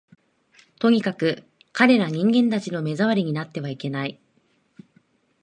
[0.79, 1.43] とにかく、
[1.73, 4.19] 彼等人間たちの目障りになってはいけない